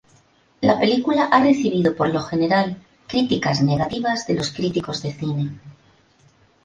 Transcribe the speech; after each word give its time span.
La 0.61 0.79
película 0.79 1.25
ha 1.25 1.43
recibido 1.43 1.95
por 1.95 2.11
lo 2.11 2.21
general 2.23 2.81
críticas 3.05 3.61
negativas 3.61 4.25
de 4.25 4.33
los 4.33 4.49
críticos 4.51 5.03
de 5.03 5.13
cine. 5.13 5.59